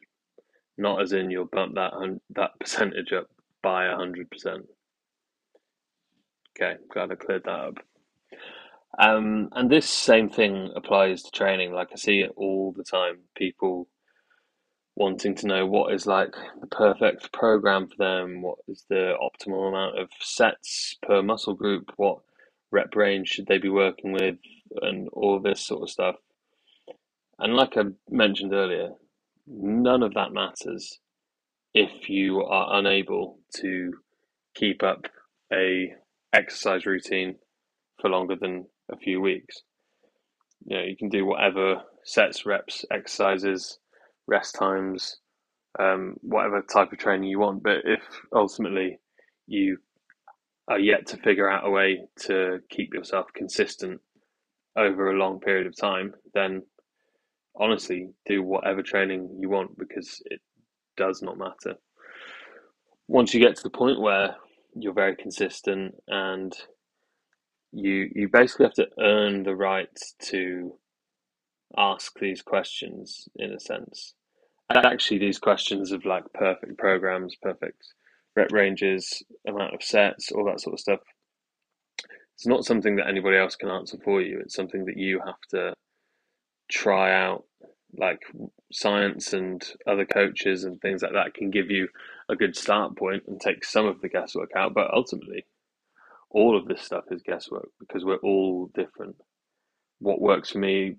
Not 0.78 1.02
as 1.02 1.12
in 1.12 1.30
you'll 1.30 1.46
bump 1.46 1.74
that 1.74 1.92
that 2.36 2.50
percentage 2.58 3.12
up 3.12 3.28
by 3.62 3.86
a 3.86 3.96
hundred 3.96 4.30
percent. 4.30 4.66
Okay, 6.56 6.76
glad 6.92 7.12
I 7.12 7.14
cleared 7.14 7.44
that 7.44 7.50
up. 7.50 7.74
Um, 8.98 9.48
and 9.52 9.70
this 9.70 9.88
same 9.88 10.28
thing 10.28 10.72
applies 10.74 11.22
to 11.22 11.30
training. 11.30 11.72
Like 11.72 11.88
I 11.92 11.96
see 11.96 12.20
it 12.20 12.32
all 12.36 12.72
the 12.76 12.84
time. 12.84 13.20
People 13.36 13.88
wanting 14.96 15.34
to 15.34 15.46
know 15.46 15.66
what 15.66 15.94
is 15.94 16.06
like 16.06 16.34
the 16.60 16.66
perfect 16.66 17.32
program 17.32 17.88
for 17.88 17.96
them, 17.96 18.42
what 18.42 18.58
is 18.68 18.84
the 18.90 19.14
optimal 19.22 19.68
amount 19.68 19.98
of 19.98 20.08
sets 20.20 20.96
per 21.06 21.22
muscle 21.22 21.54
group, 21.54 21.90
what 21.96 22.18
rep 22.70 22.94
range 22.94 23.28
should 23.28 23.46
they 23.46 23.58
be 23.58 23.68
working 23.68 24.12
with, 24.12 24.36
and 24.82 25.08
all 25.12 25.40
this 25.40 25.60
sort 25.60 25.82
of 25.82 25.90
stuff. 25.90 26.16
And 27.38 27.54
like 27.54 27.76
I 27.76 27.84
mentioned 28.10 28.52
earlier, 28.52 28.90
none 29.46 30.02
of 30.02 30.14
that 30.14 30.32
matters 30.32 30.98
if 31.72 32.10
you 32.10 32.42
are 32.42 32.78
unable 32.78 33.38
to 33.56 33.94
keep 34.54 34.82
up 34.82 35.06
a 35.52 35.94
exercise 36.32 36.84
routine 36.84 37.36
for 38.00 38.10
longer 38.10 38.36
than 38.36 38.66
a 38.92 38.96
few 38.96 39.20
weeks. 39.20 39.56
You 40.66 40.76
know, 40.76 40.84
you 40.84 40.96
can 40.96 41.08
do 41.08 41.24
whatever 41.24 41.82
sets, 42.04 42.46
reps, 42.46 42.84
exercises, 42.90 43.78
rest 44.26 44.54
times, 44.54 45.16
um, 45.78 46.16
whatever 46.22 46.62
type 46.62 46.92
of 46.92 46.98
training 46.98 47.28
you 47.28 47.38
want. 47.38 47.62
But 47.62 47.78
if 47.84 48.02
ultimately 48.34 48.98
you 49.46 49.78
are 50.68 50.78
yet 50.78 51.06
to 51.08 51.16
figure 51.18 51.50
out 51.50 51.66
a 51.66 51.70
way 51.70 52.00
to 52.20 52.58
keep 52.70 52.94
yourself 52.94 53.26
consistent 53.34 54.00
over 54.76 55.10
a 55.10 55.18
long 55.18 55.40
period 55.40 55.66
of 55.66 55.76
time, 55.76 56.14
then 56.34 56.62
honestly 57.58 58.08
do 58.26 58.42
whatever 58.42 58.82
training 58.82 59.36
you 59.40 59.48
want 59.48 59.76
because 59.78 60.22
it 60.26 60.40
does 60.96 61.22
not 61.22 61.38
matter. 61.38 61.76
Once 63.08 63.34
you 63.34 63.40
get 63.40 63.56
to 63.56 63.62
the 63.62 63.70
point 63.70 64.00
where 64.00 64.36
you're 64.76 64.94
very 64.94 65.16
consistent 65.16 65.94
and 66.06 66.54
you 67.72 68.08
you 68.14 68.28
basically 68.28 68.66
have 68.66 68.74
to 68.74 68.88
earn 68.98 69.42
the 69.42 69.54
right 69.54 69.88
to 70.24 70.74
ask 71.76 72.18
these 72.18 72.42
questions 72.42 73.28
in 73.36 73.52
a 73.52 73.60
sense. 73.60 74.14
And 74.68 74.84
actually, 74.84 75.18
these 75.18 75.38
questions 75.38 75.92
of 75.92 76.04
like 76.04 76.24
perfect 76.32 76.78
programs, 76.78 77.34
perfect 77.40 77.82
rep 78.36 78.52
ranges, 78.52 79.22
amount 79.46 79.74
of 79.74 79.82
sets, 79.82 80.30
all 80.32 80.44
that 80.44 80.60
sort 80.60 80.74
of 80.74 80.80
stuff. 80.80 81.00
It's 82.36 82.46
not 82.46 82.64
something 82.64 82.96
that 82.96 83.08
anybody 83.08 83.36
else 83.36 83.56
can 83.56 83.68
answer 83.68 83.98
for 84.02 84.22
you. 84.22 84.40
It's 84.40 84.54
something 84.54 84.86
that 84.86 84.96
you 84.96 85.20
have 85.24 85.40
to 85.50 85.74
try 86.70 87.12
out. 87.12 87.44
Like 87.92 88.20
science 88.72 89.32
and 89.32 89.66
other 89.84 90.06
coaches 90.06 90.62
and 90.62 90.80
things 90.80 91.02
like 91.02 91.12
that 91.12 91.34
can 91.34 91.50
give 91.50 91.70
you 91.70 91.88
a 92.28 92.36
good 92.36 92.56
start 92.56 92.96
point 92.96 93.24
and 93.26 93.40
take 93.40 93.64
some 93.64 93.86
of 93.86 94.00
the 94.00 94.08
guesswork 94.08 94.50
out. 94.56 94.74
But 94.74 94.94
ultimately, 94.94 95.44
all 96.30 96.56
of 96.56 96.66
this 96.66 96.82
stuff 96.82 97.04
is 97.10 97.22
guesswork 97.22 97.68
because 97.78 98.04
we're 98.04 98.16
all 98.16 98.70
different. 98.74 99.16
What 99.98 100.20
works 100.20 100.50
for 100.50 100.58
me 100.58 100.96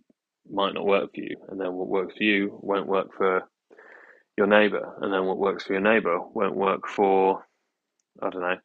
might 0.50 0.74
not 0.74 0.86
work 0.86 1.12
for 1.14 1.22
you, 1.22 1.38
and 1.50 1.60
then 1.60 1.74
what 1.74 1.88
works 1.88 2.16
for 2.18 2.24
you 2.24 2.60
won't 2.62 2.88
work 2.88 3.10
for 3.18 3.44
your 4.38 4.48
neighbor, 4.48 4.96
and 5.02 5.14
then 5.14 5.26
what 5.26 5.38
works 5.38 5.64
for 5.64 5.74
your 5.74 5.82
neighbor 5.82 6.20
won't 6.20 6.56
work 6.56 6.88
for 6.88 7.46
I 8.22 8.30
don't 8.30 8.42
know 8.42 8.58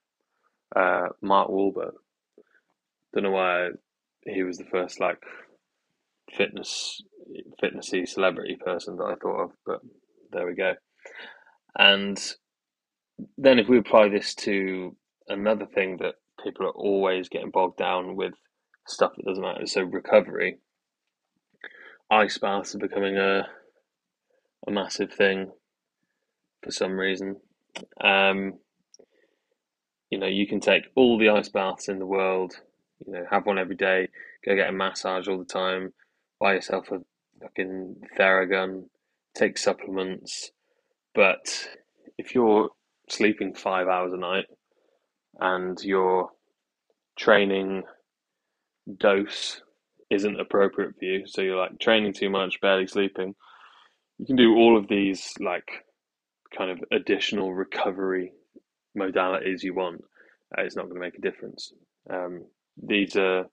uh, 0.74 1.08
Mark 1.22 1.48
Wahlberg. 1.48 1.92
Don't 3.14 3.24
know 3.24 3.30
why 3.30 3.68
he 4.24 4.42
was 4.42 4.58
the 4.58 4.64
first 4.64 5.00
like 5.00 5.22
fitness 6.36 7.00
fitnessy 7.62 8.08
celebrity 8.08 8.56
person 8.56 8.96
that 8.96 9.04
I 9.04 9.14
thought 9.16 9.44
of, 9.44 9.50
but 9.64 9.80
there 10.32 10.46
we 10.46 10.54
go. 10.54 10.74
And 11.78 12.20
then 13.38 13.58
if 13.58 13.68
we 13.68 13.78
apply 13.78 14.08
this 14.08 14.34
to 14.36 14.94
another 15.28 15.66
thing 15.66 15.98
that 15.98 16.14
people 16.46 16.66
are 16.66 16.70
always 16.70 17.28
getting 17.28 17.50
bogged 17.50 17.76
down 17.76 18.14
with 18.16 18.34
stuff 18.86 19.12
that 19.16 19.26
doesn't 19.26 19.42
matter. 19.42 19.66
So 19.66 19.82
recovery, 19.82 20.58
ice 22.10 22.38
baths 22.38 22.74
are 22.74 22.78
becoming 22.78 23.16
a 23.16 23.48
a 24.66 24.70
massive 24.70 25.12
thing 25.12 25.52
for 26.62 26.70
some 26.70 26.98
reason. 26.98 27.36
Um, 28.02 28.54
you 30.10 30.18
know, 30.18 30.26
you 30.26 30.46
can 30.46 30.60
take 30.60 30.84
all 30.94 31.18
the 31.18 31.28
ice 31.28 31.48
baths 31.48 31.88
in 31.88 31.98
the 31.98 32.06
world. 32.06 32.54
You 33.04 33.12
know, 33.12 33.24
have 33.30 33.46
one 33.46 33.58
every 33.58 33.76
day. 33.76 34.08
Go 34.44 34.54
get 34.56 34.68
a 34.68 34.72
massage 34.72 35.28
all 35.28 35.38
the 35.38 35.44
time. 35.44 35.92
Buy 36.40 36.54
yourself 36.54 36.90
a 36.90 37.00
fucking 37.40 37.96
Theragun. 38.18 38.84
Take 39.34 39.58
supplements. 39.58 40.50
But 41.14 41.68
if 42.18 42.34
you're 42.34 42.70
sleeping 43.08 43.54
five 43.54 43.88
hours 43.88 44.12
a 44.12 44.16
night 44.16 44.46
and 45.38 45.78
your 45.82 46.30
training 47.16 47.82
dose 48.98 49.60
isn't 50.10 50.40
appropriate 50.40 50.94
for 50.98 51.04
you, 51.04 51.26
so 51.26 51.42
you're 51.42 51.56
like 51.56 51.78
training 51.80 52.12
too 52.12 52.30
much, 52.30 52.60
barely 52.60 52.86
sleeping, 52.86 53.34
you 54.18 54.26
can 54.26 54.36
do 54.36 54.54
all 54.54 54.76
of 54.78 54.88
these 54.88 55.34
like 55.40 55.84
kind 56.56 56.70
of 56.70 56.78
additional 56.92 57.52
recovery 57.52 58.32
modalities 58.96 59.62
you 59.62 59.74
want. 59.74 60.02
It's 60.58 60.76
not 60.76 60.84
going 60.84 60.94
to 60.94 61.00
make 61.00 61.18
a 61.18 61.20
difference. 61.20 61.72
Um, 62.08 62.44
these 62.82 63.16
are 63.16 63.46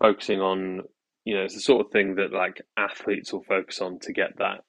focusing 0.00 0.40
on, 0.40 0.82
you 1.24 1.34
know, 1.34 1.42
it's 1.42 1.54
the 1.54 1.60
sort 1.60 1.84
of 1.84 1.92
thing 1.92 2.14
that 2.14 2.32
like 2.32 2.62
athletes 2.76 3.32
will 3.32 3.42
focus 3.42 3.80
on 3.80 3.98
to 4.00 4.12
get 4.12 4.38
that 4.38 4.60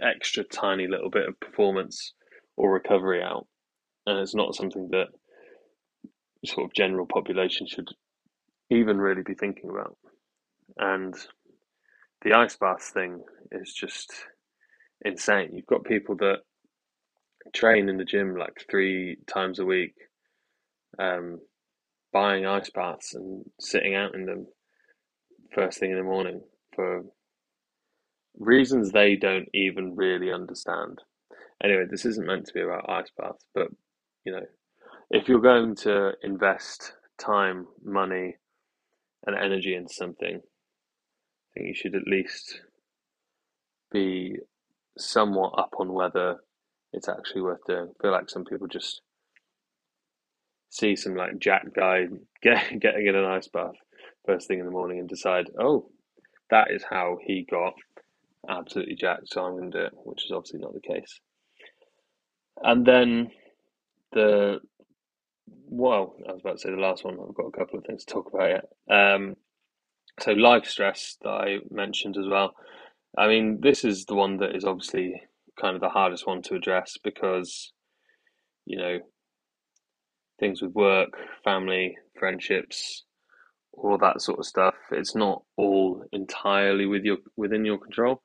extra 0.00 0.44
tiny 0.44 0.86
little 0.86 1.10
bit 1.10 1.28
of 1.28 1.40
performance 1.40 2.12
or 2.56 2.72
recovery 2.72 3.22
out. 3.22 3.46
And 4.04 4.18
it's 4.20 4.34
not 4.34 4.54
something 4.54 4.88
that 4.92 5.08
sort 6.46 6.66
of 6.66 6.74
general 6.74 7.06
population 7.06 7.66
should 7.66 7.88
even 8.70 8.98
really 8.98 9.22
be 9.22 9.34
thinking 9.34 9.70
about. 9.70 9.96
And 10.78 11.14
the 12.22 12.32
ice 12.32 12.56
bath 12.56 12.90
thing 12.92 13.22
is 13.52 13.72
just 13.72 14.12
insane. 15.04 15.50
You've 15.52 15.66
got 15.66 15.84
people 15.84 16.16
that 16.16 16.38
train 17.54 17.88
in 17.88 17.96
the 17.96 18.04
gym 18.04 18.36
like 18.36 18.64
three 18.70 19.18
times 19.26 19.58
a 19.58 19.64
week, 19.64 19.94
um, 20.98 21.38
buying 22.12 22.46
ice 22.46 22.70
baths 22.70 23.14
and 23.14 23.44
sitting 23.60 23.94
out 23.94 24.14
in 24.14 24.26
them 24.26 24.46
first 25.52 25.78
thing 25.78 25.90
in 25.90 25.96
the 25.96 26.02
morning 26.02 26.40
for 26.74 27.02
reasons 28.38 28.90
they 28.90 29.16
don't 29.16 29.48
even 29.54 29.96
really 29.96 30.32
understand. 30.32 30.98
Anyway, 31.62 31.84
this 31.90 32.04
isn't 32.04 32.26
meant 32.26 32.46
to 32.46 32.52
be 32.52 32.60
about 32.60 32.90
ice 32.90 33.10
baths, 33.16 33.46
but 33.54 33.68
you 34.24 34.32
know, 34.32 34.44
if 35.10 35.28
you're 35.28 35.40
going 35.40 35.76
to 35.76 36.12
invest 36.22 36.94
time, 37.18 37.66
money, 37.84 38.36
and 39.26 39.36
energy 39.36 39.74
into 39.74 39.92
something, 39.92 40.36
I 40.36 41.48
think 41.54 41.66
you 41.68 41.74
should 41.74 41.94
at 41.94 42.06
least 42.06 42.60
be 43.92 44.36
somewhat 44.98 45.54
up 45.58 45.74
on 45.78 45.92
whether 45.92 46.36
it's 46.92 47.08
actually 47.08 47.42
worth 47.42 47.64
doing. 47.66 47.88
I 47.88 48.02
feel 48.02 48.12
like 48.12 48.30
some 48.30 48.44
people 48.44 48.66
just 48.66 49.00
see 50.70 50.96
some 50.96 51.14
like 51.14 51.38
jack 51.38 51.66
guy 51.74 52.06
get, 52.42 52.80
getting 52.80 53.06
in 53.06 53.16
an 53.16 53.24
ice 53.24 53.48
bath 53.48 53.74
first 54.26 54.48
thing 54.48 54.58
in 54.58 54.66
the 54.66 54.72
morning 54.72 54.98
and 54.98 55.08
decide, 55.08 55.46
oh, 55.60 55.88
that 56.50 56.70
is 56.70 56.84
how 56.88 57.18
he 57.24 57.46
got 57.48 57.74
absolutely 58.48 58.94
jacked, 58.94 59.28
so 59.28 59.42
I'm 59.42 59.56
going 59.56 59.70
to 59.70 59.78
do 59.78 59.84
it, 59.86 59.92
which 60.04 60.24
is 60.24 60.32
obviously 60.32 60.60
not 60.60 60.74
the 60.74 60.80
case. 60.80 61.20
And 62.62 62.86
then 62.86 63.30
the 64.12 64.60
well, 65.68 66.14
I 66.28 66.32
was 66.32 66.40
about 66.40 66.54
to 66.54 66.58
say 66.58 66.70
the 66.70 66.76
last 66.76 67.04
one. 67.04 67.14
I've 67.14 67.34
got 67.34 67.46
a 67.46 67.58
couple 67.58 67.78
of 67.78 67.84
things 67.84 68.04
to 68.04 68.14
talk 68.14 68.30
about 68.32 68.50
yet. 68.50 68.96
Um, 68.96 69.34
so 70.20 70.32
life 70.32 70.66
stress 70.66 71.16
that 71.22 71.28
I 71.28 71.58
mentioned 71.70 72.16
as 72.16 72.26
well. 72.28 72.54
I 73.18 73.28
mean, 73.28 73.60
this 73.60 73.84
is 73.84 74.04
the 74.06 74.14
one 74.14 74.38
that 74.38 74.54
is 74.54 74.64
obviously 74.64 75.22
kind 75.60 75.74
of 75.74 75.80
the 75.80 75.88
hardest 75.88 76.26
one 76.26 76.42
to 76.42 76.54
address 76.54 76.96
because, 77.02 77.72
you 78.64 78.78
know, 78.78 78.98
things 80.38 80.62
with 80.62 80.72
work, 80.72 81.10
family, 81.44 81.96
friendships, 82.18 83.04
all 83.72 83.98
that 83.98 84.20
sort 84.20 84.38
of 84.38 84.46
stuff. 84.46 84.74
It's 84.90 85.14
not 85.14 85.42
all 85.56 86.04
entirely 86.12 86.86
with 86.86 87.04
your 87.04 87.18
within 87.36 87.64
your 87.64 87.78
control. 87.78 88.20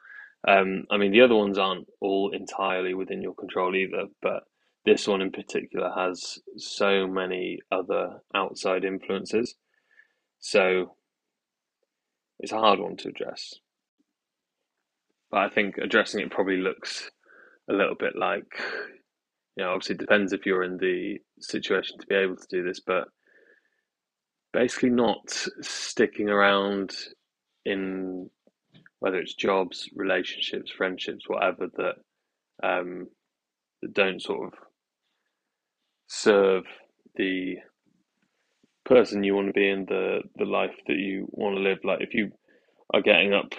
Um, 0.48 0.86
I 0.90 0.98
mean, 0.98 1.12
the 1.12 1.22
other 1.22 1.36
ones 1.36 1.58
aren't 1.58 1.88
all 2.00 2.32
entirely 2.34 2.94
within 2.94 3.22
your 3.22 3.36
control 3.36 3.76
either, 3.76 4.06
but 4.22 4.44
this 4.86 5.08
one 5.08 5.22
in 5.22 5.32
particular 5.32 5.92
has 5.96 6.40
so 6.58 7.08
many 7.08 7.60
other 7.72 8.22
outside 8.34 8.84
influences. 8.84 9.56
So 10.40 10.96
it's 12.40 12.52
a 12.52 12.60
hard 12.60 12.80
one 12.80 12.98
to 12.98 13.10
address. 13.10 13.56
But 15.30 15.42
I 15.42 15.50
think 15.50 15.78
addressing 15.78 16.22
it 16.22 16.32
probably 16.32 16.58
looks 16.58 17.12
a 17.70 17.74
little 17.74 17.96
bit 17.96 18.14
like, 18.18 18.60
you 19.56 19.64
know, 19.64 19.72
obviously 19.72 19.96
it 19.96 20.00
depends 20.00 20.34
if 20.34 20.46
you're 20.46 20.64
in 20.64 20.78
the 20.78 21.20
situation 21.40 22.00
to 22.00 22.08
be 22.08 22.16
able 22.16 22.36
to 22.36 22.48
do 22.50 22.64
this, 22.64 22.80
but 22.80 23.06
basically 24.52 24.90
not 24.90 25.30
sticking 25.62 26.28
around 26.28 26.96
in 27.66 28.30
whether 29.00 29.18
it's 29.18 29.36
jobs, 29.36 29.90
relationships, 29.96 30.72
friendships, 30.72 31.26
whatever 31.28 31.68
that 31.78 31.96
um, 32.68 33.08
that 33.82 33.94
don't 33.94 34.22
sort 34.22 34.54
of 34.54 34.60
serve 36.12 36.66
the 37.16 37.56
person 38.86 39.24
you 39.24 39.34
want 39.36 39.48
to 39.48 39.54
be 39.54 39.70
in 39.70 39.86
the 39.86 40.20
the 40.36 40.46
life 40.46 40.76
that 40.88 40.98
you 40.98 41.28
want 41.32 41.56
to 41.56 41.62
live. 41.62 41.80
Like 41.84 42.02
if 42.02 42.14
you 42.14 42.32
are 42.94 43.02
getting 43.02 43.34
up 43.34 43.54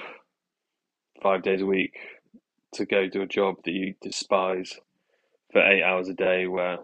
five 1.23 1.43
days 1.43 1.63
a 1.63 1.67
week 1.67 1.95
to 2.75 2.87
go 2.87 3.09
do 3.09 3.23
a 3.23 3.27
job 3.27 3.57
that 3.65 3.73
you 3.73 3.95
despise 4.03 4.75
for 5.53 5.63
eight 5.67 5.83
hours 5.83 6.09
a 6.09 6.15
day, 6.15 6.47
where 6.47 6.79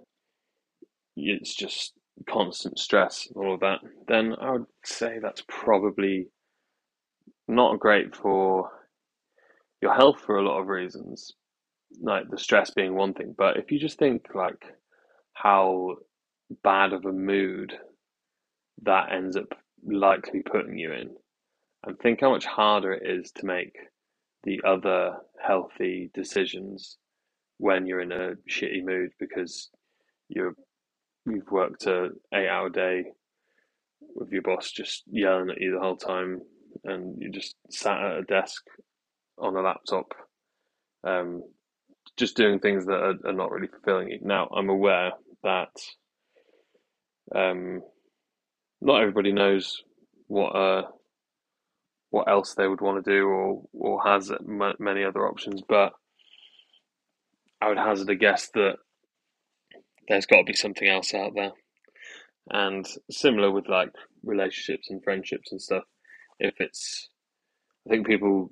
it's 1.17 1.55
just 1.55 1.93
constant 2.29 2.79
stress 2.79 3.29
and 3.35 3.45
all 3.45 3.55
of 3.55 3.61
that, 3.61 3.81
then 4.09 4.35
I 4.41 4.53
would 4.53 4.67
say 4.85 5.19
that's 5.21 5.45
probably 5.49 6.29
not 7.49 7.79
great 7.81 8.17
for 8.17 8.71
your 9.83 9.95
health 9.95 10.21
for 10.25 10.39
a 10.39 10.43
lot 10.43 10.61
of 10.61 10.69
reasons, 10.69 11.33
like 12.03 12.31
the 12.31 12.39
stress 12.39 12.71
being 12.71 12.95
one 12.95 13.15
thing. 13.15 13.35
But 13.37 13.59
if 13.59 13.71
you 13.71 13.79
just 13.79 13.99
think 13.99 14.27
like 14.35 14.65
how 15.43 15.97
bad 16.63 16.93
of 16.93 17.05
a 17.05 17.13
mood 17.13 17.75
that 18.83 19.13
ends 19.13 19.37
up 19.37 19.55
likely 19.85 20.43
putting 20.43 20.79
you 20.79 20.93
in, 20.93 21.11
and 21.85 21.99
think 21.99 22.21
how 22.21 22.31
much 22.31 22.45
harder 22.47 22.93
it 22.93 23.03
is 23.05 23.31
to 23.33 23.47
make 23.47 23.75
the 24.45 24.61
other 24.67 25.17
healthy 25.45 26.11
decisions 26.15 26.99
when 27.59 27.87
you're 27.87 28.01
in 28.01 28.13
a 28.13 28.33
shitty 28.49 28.85
mood 28.85 29.11
because 29.19 29.71
you're 30.29 30.55
you've 31.27 31.51
worked 31.51 31.87
a 31.87 32.09
eight 32.35 32.49
hour 32.49 32.71
day 32.71 33.05
with 34.15 34.31
your 34.31 34.43
boss 34.43 34.71
just 34.71 35.03
yelling 35.11 35.51
at 35.51 35.61
you 35.61 35.73
the 35.73 35.81
whole 35.81 35.97
time 35.97 36.41
and 36.85 37.21
you 37.21 37.31
just 37.31 37.57
sat 37.71 38.01
at 38.01 38.19
a 38.19 38.23
desk 38.23 38.63
on 39.39 39.57
a 39.57 39.61
laptop 39.61 40.15
um, 41.05 41.43
just 42.17 42.37
doing 42.37 42.59
things 42.59 42.87
that 42.87 42.95
are, 42.95 43.15
are, 43.27 43.33
not 43.33 43.51
really 43.51 43.69
fulfilling 43.69 44.09
you. 44.09 44.19
Now 44.23 44.49
i'm 44.57 44.69
aware 44.69 45.13
that 45.43 45.71
um, 47.35 47.83
not 48.81 49.01
everybody 49.01 49.33
knows 49.33 49.83
what 50.27 50.51
uh, 50.51 50.83
what 52.11 52.29
else 52.29 52.55
they 52.55 52.67
would 52.67 52.81
want 52.81 53.05
to 53.05 53.11
do 53.11 53.27
or 53.27 53.63
or 53.73 54.03
has 54.05 54.31
many 54.47 55.05
other 55.05 55.27
options 55.27 55.63
but 55.69 55.93
i 57.61 57.69
would 57.69 57.79
hazard 57.79 58.09
a 58.09 58.15
guess 58.15 58.49
that 58.55 58.77
there's 60.09 60.27
got 60.27 60.39
to 60.39 60.45
be 60.45 60.55
something 60.55 60.89
else 60.89 61.15
out 61.15 61.33
there. 61.35 61.53
And 62.51 62.87
similar 63.11 63.51
with 63.51 63.69
like 63.69 63.91
relationships 64.25 64.89
and 64.91 65.05
friendships 65.05 65.53
and 65.53 65.61
stuff, 65.61 65.85
if 66.39 66.55
it's, 66.61 67.09
I 67.87 67.91
think 67.91 68.07
people 68.07 68.51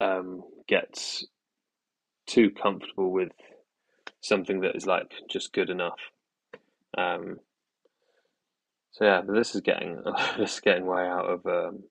um, 0.00 0.42
get 0.68 1.02
too 2.28 2.50
comfortable 2.50 3.10
with 3.10 3.32
something 4.22 4.60
that 4.60 4.74
is 4.76 4.86
like 4.86 5.12
just 5.28 5.52
good 5.52 5.68
enough. 5.70 5.98
Um, 6.96 7.38
so 8.92 9.04
yeah, 9.04 9.22
but 9.26 9.34
this 9.34 9.54
is 9.54 9.60
getting 9.60 10.02
this 10.38 10.54
is 10.54 10.60
getting 10.60 10.86
way 10.86 11.02
out 11.06 11.26
of 11.26 11.46
um, 11.46 11.82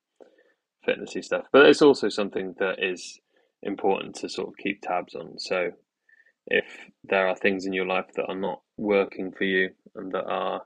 fitnessy 0.87 1.23
stuff, 1.23 1.45
but 1.51 1.67
it's 1.67 1.81
also 1.81 2.09
something 2.09 2.55
that 2.59 2.83
is 2.83 3.19
important 3.63 4.15
to 4.15 4.29
sort 4.29 4.47
of 4.47 4.57
keep 4.57 4.81
tabs 4.81 5.13
on. 5.15 5.37
So 5.37 5.71
if 6.47 6.65
there 7.03 7.27
are 7.27 7.35
things 7.35 7.65
in 7.65 7.73
your 7.73 7.85
life 7.85 8.07
that 8.15 8.25
are 8.27 8.35
not 8.35 8.61
working 8.77 9.31
for 9.31 9.43
you 9.43 9.69
and 9.95 10.11
that 10.13 10.25
are 10.25 10.63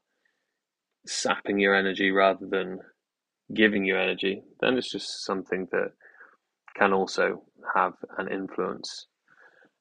sapping 1.06 1.60
your 1.60 1.75
energy 1.75 2.12
rather 2.12 2.45
than 2.47 2.80
giving 3.54 3.86
you 3.86 3.97
energy, 3.97 4.41
then 4.62 4.78
it's 4.78 4.91
just 4.91 5.25
something 5.25 5.67
that 5.71 5.91
can 6.78 6.93
also 6.93 7.43
have 7.75 7.93
an 8.17 8.32
influence. 8.32 9.08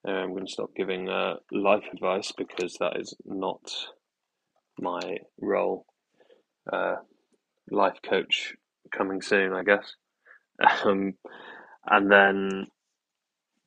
Uh, 0.06 0.12
I'm 0.12 0.32
going 0.32 0.46
to 0.46 0.52
stop 0.52 0.70
giving 0.76 1.08
uh, 1.08 1.34
life 1.52 1.84
advice 1.92 2.32
because 2.36 2.76
that 2.80 2.98
is 2.98 3.14
not 3.24 3.60
my 4.78 5.18
role. 5.40 5.86
Uh, 6.70 6.96
life 7.70 7.98
coach 8.08 8.54
coming 8.96 9.22
soon, 9.22 9.52
I 9.52 9.62
guess. 9.62 9.94
Um, 10.84 11.14
and 11.86 12.10
then 12.10 12.66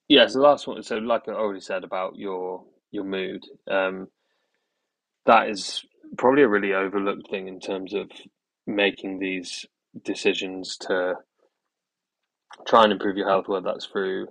yeah, 0.07 0.27
so 0.27 0.39
the 0.39 0.45
last 0.45 0.67
one. 0.67 0.81
So, 0.83 0.97
like 0.97 1.23
I 1.27 1.31
already 1.31 1.59
said 1.59 1.83
about 1.83 2.15
your 2.15 2.63
your 2.91 3.03
mood, 3.03 3.43
um, 3.69 4.07
that 5.25 5.49
is 5.49 5.83
probably 6.17 6.43
a 6.43 6.47
really 6.47 6.73
overlooked 6.73 7.29
thing 7.29 7.47
in 7.47 7.59
terms 7.59 7.93
of 7.93 8.09
making 8.65 9.19
these 9.19 9.65
decisions 10.05 10.77
to 10.77 11.15
try 12.67 12.83
and 12.83 12.93
improve 12.93 13.17
your 13.17 13.29
health, 13.29 13.47
whether 13.47 13.65
that's 13.65 13.85
through 13.87 14.27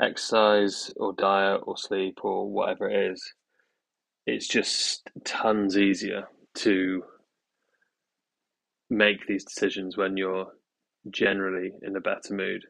exercise 0.00 0.92
or 0.96 1.12
diet 1.12 1.62
or 1.64 1.76
sleep 1.76 2.18
or 2.22 2.50
whatever 2.50 2.88
it 2.88 3.12
is. 3.12 3.34
It's 4.26 4.46
just 4.46 5.08
tons 5.24 5.76
easier 5.78 6.28
to 6.56 7.02
make 8.90 9.26
these 9.26 9.44
decisions 9.44 9.96
when 9.96 10.16
you're 10.16 10.46
generally 11.10 11.72
in 11.82 11.96
a 11.96 12.00
better 12.00 12.34
mood 12.34 12.64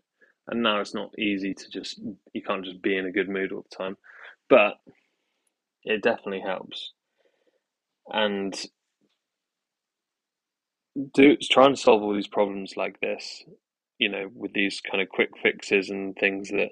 and 0.49 0.63
now 0.63 0.81
it's 0.81 0.95
not 0.95 1.17
easy 1.19 1.55
to 1.55 1.69
just 1.69 2.01
you 2.33 2.43
can't 2.43 2.65
just 2.65 2.83
be 2.83 2.97
in 2.97 3.07
a 3.07 3.13
good 3.13 3.29
mood 3.29 3.53
all 3.53 3.65
the 3.69 3.77
time 3.77 3.97
but 4.49 4.75
it 5.85 6.03
definitely 6.03 6.41
helps 6.41 6.93
and 8.09 8.67
do 11.15 11.37
trying 11.37 11.75
to 11.75 11.81
solve 11.81 12.03
all 12.03 12.15
these 12.15 12.27
problems 12.29 12.75
like 12.77 12.99
this 13.01 13.45
you 13.99 14.09
know 14.09 14.29
with 14.35 14.53
these 14.53 14.81
kind 14.81 15.01
of 15.01 15.09
quick 15.09 15.31
fixes 15.43 15.91
and 15.91 16.17
things 16.17 16.49
that 16.51 16.71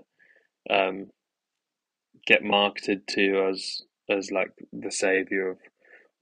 um, 0.70 1.06
get 2.26 2.42
marketed 2.42 3.06
to 3.08 3.48
as 3.50 3.82
as 4.08 4.30
like 4.30 4.50
the 4.72 4.90
savior 4.90 5.50
of 5.50 5.58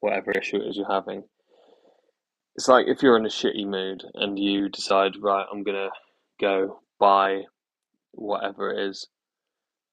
whatever 0.00 0.32
issue 0.32 0.56
it 0.56 0.68
is 0.68 0.76
you're 0.76 0.90
having 0.90 1.22
it's 2.56 2.68
like 2.68 2.86
if 2.86 3.02
you're 3.02 3.16
in 3.16 3.26
a 3.26 3.28
shitty 3.28 3.66
mood 3.66 4.04
and 4.14 4.38
you 4.38 4.68
decide 4.68 5.12
right 5.20 5.46
i'm 5.52 5.62
gonna 5.62 5.90
go 6.40 6.80
buy 6.98 7.42
whatever 8.12 8.72
it 8.72 8.88
is. 8.88 9.08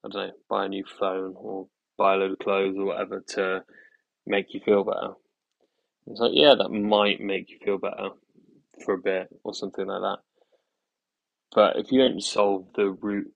I 0.04 0.10
don't 0.10 0.28
know, 0.28 0.34
buy 0.50 0.66
a 0.66 0.70
new 0.70 0.84
phone 1.00 1.34
or 1.38 1.68
buy 1.98 2.16
a 2.16 2.18
load 2.18 2.32
of 2.32 2.40
clothes 2.40 2.76
or 2.78 2.86
whatever 2.86 3.24
to 3.30 3.64
make 4.26 4.54
you 4.54 4.60
feel 4.60 4.84
better. 4.84 5.14
It's 6.08 6.20
like, 6.20 6.32
yeah, 6.34 6.56
that 6.56 6.70
might 6.70 7.22
make 7.22 7.50
you 7.50 7.60
feel 7.64 7.78
better 7.78 8.10
for 8.84 8.96
a 8.96 9.02
bit 9.02 9.28
or 9.44 9.54
something 9.54 9.86
like 9.86 10.02
that. 10.02 10.18
But 11.54 11.78
if 11.78 11.92
you 11.92 12.00
don't 12.00 12.24
solve 12.24 12.68
the 12.76 12.90
root 12.90 13.32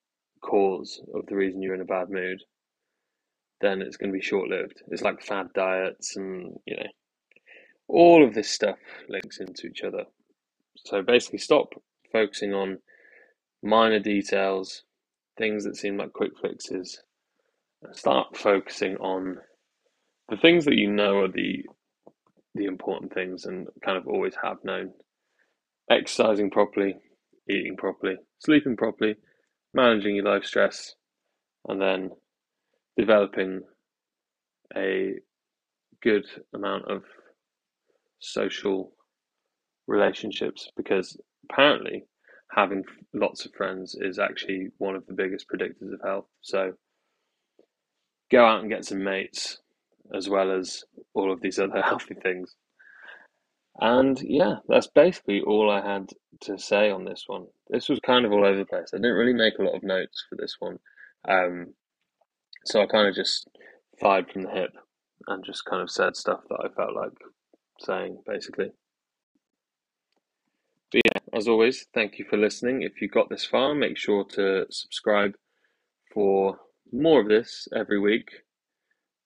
cause 0.45 1.01
of 1.13 1.25
the 1.27 1.36
reason 1.36 1.62
you're 1.62 1.75
in 1.75 1.81
a 1.81 1.86
bad 1.86 2.10
mood, 2.10 2.41
then 3.62 3.81
it's 3.81 3.97
going 3.97 4.12
to 4.12 4.17
be 4.17 4.23
short 4.23 4.49
lived. 4.49 4.81
It's 4.89 5.01
like 5.01 5.21
fad 5.23 5.47
diets 5.55 6.15
and, 6.15 6.55
you 6.65 6.77
know, 6.77 6.88
all 7.88 8.25
of 8.25 8.34
this 8.34 8.49
stuff 8.49 8.77
links 9.10 9.39
into 9.39 9.67
each 9.67 9.84
other. 9.84 10.05
So 10.77 11.01
basically, 11.01 11.39
stop 11.39 11.69
focusing 12.12 12.53
on 12.53 12.79
minor 13.63 13.99
details, 13.99 14.84
things 15.38 15.63
that 15.65 15.77
seem 15.77 15.97
like 15.97 16.13
quick 16.13 16.31
fixes, 16.41 17.01
start 17.93 18.38
focusing 18.38 18.97
on 18.97 19.38
the 20.29 20.38
things 20.38 20.65
that 20.65 20.75
you 20.75 20.91
know 20.91 21.19
are 21.19 21.31
the 21.31 21.63
the 22.55 22.65
important 22.65 23.13
things 23.13 23.45
and 23.45 23.67
kind 23.84 23.97
of 23.97 24.08
always 24.08 24.34
have 24.41 24.58
known. 24.63 24.91
Exercising 25.91 26.49
properly, 26.49 26.95
eating 27.49 27.77
properly, 27.77 28.15
sleeping 28.39 28.77
properly, 28.77 29.15
managing 29.75 30.15
your 30.15 30.25
life 30.25 30.45
stress, 30.45 30.95
and 31.67 31.79
then 31.79 32.09
developing 32.97 33.61
a 34.75 35.15
good 36.01 36.25
amount 36.53 36.85
of 36.89 37.03
social 38.19 38.93
relationships 39.88 40.69
because 40.75 41.17
apparently 41.49 42.05
having 42.51 42.83
lots 43.13 43.45
of 43.45 43.51
friends 43.53 43.95
is 43.99 44.17
actually 44.17 44.67
one 44.77 44.95
of 44.95 45.05
the 45.07 45.13
biggest 45.13 45.45
predictors 45.49 45.93
of 45.93 45.99
health. 46.03 46.25
So 46.41 46.73
go 48.31 48.45
out 48.45 48.61
and 48.61 48.69
get 48.69 48.85
some 48.85 49.03
mates 49.03 49.59
as 50.15 50.29
well 50.29 50.51
as 50.51 50.83
all 51.13 51.31
of 51.31 51.41
these 51.41 51.59
other 51.59 51.81
healthy 51.85 52.15
things. 52.15 52.55
And 53.79 54.19
yeah, 54.21 54.57
that's 54.67 54.88
basically 54.88 55.41
all 55.41 55.69
I 55.69 55.81
had 55.81 56.09
to 56.41 56.57
say 56.57 56.89
on 56.89 57.03
this 57.03 57.25
one. 57.27 57.47
This 57.69 57.89
was 57.89 57.99
kind 57.99 58.25
of 58.25 58.31
all 58.31 58.45
over 58.45 58.57
the 58.57 58.65
place. 58.65 58.91
I 58.93 58.97
didn't 58.97 59.17
really 59.17 59.33
make 59.33 59.57
a 59.59 59.63
lot 59.63 59.75
of 59.75 59.83
notes 59.83 60.25
for 60.29 60.35
this 60.35 60.55
one. 60.59 60.79
Um, 61.27 61.73
so 62.65 62.81
I 62.81 62.85
kind 62.85 63.07
of 63.07 63.15
just 63.15 63.47
fired 63.99 64.31
from 64.31 64.43
the 64.43 64.51
hip 64.51 64.71
and 65.27 65.43
just 65.43 65.65
kind 65.65 65.81
of 65.81 65.91
said 65.91 66.15
stuff 66.15 66.41
that 66.49 66.59
I 66.63 66.69
felt 66.75 66.95
like 66.95 67.11
saying, 67.81 68.19
basically. 68.25 68.71
But 70.91 71.01
yeah, 71.05 71.19
as 71.33 71.47
always, 71.47 71.85
thank 71.93 72.17
you 72.17 72.25
for 72.29 72.38
listening. 72.38 72.81
If 72.81 73.01
you 73.01 73.09
got 73.09 73.29
this 73.29 73.45
far, 73.45 73.75
make 73.75 73.97
sure 73.97 74.23
to 74.35 74.65
subscribe 74.69 75.35
for 76.13 76.57
more 76.93 77.19
of 77.21 77.27
this 77.27 77.67
every 77.75 77.99
week. 77.99 78.29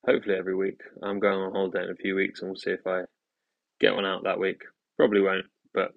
Hopefully, 0.08 0.36
every 0.36 0.56
week. 0.56 0.80
I'm 1.04 1.20
going 1.20 1.40
on 1.40 1.52
holiday 1.52 1.84
in 1.84 1.92
a 1.92 1.96
few 1.96 2.16
weeks, 2.16 2.42
and 2.42 2.50
we'll 2.50 2.56
see 2.56 2.72
if 2.72 2.88
I 2.88 3.04
get 3.80 3.96
one 3.96 4.06
out 4.06 4.24
that 4.24 4.40
week. 4.40 4.62
Probably 4.98 5.22
won't, 5.22 5.46
but 5.74 5.94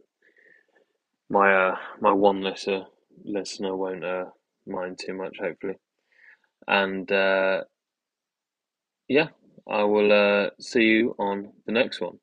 my 1.31 1.55
uh, 1.55 1.77
my 2.01 2.13
one 2.13 2.43
listener 2.43 2.85
listener 3.25 3.77
won't 3.77 4.05
uh, 4.05 4.27
mind 4.67 4.99
too 5.05 5.15
much, 5.15 5.37
hopefully. 5.41 5.77
And 6.69 7.11
uh, 7.11 7.63
yeah, 9.09 9.29
I 9.69 9.85
will 9.85 10.13
uh, 10.13 10.51
see 10.61 10.83
you 10.85 11.17
on 11.19 11.53
the 11.67 11.73
next 11.73 12.01
one. 12.01 12.19